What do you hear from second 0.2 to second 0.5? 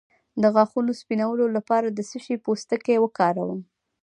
د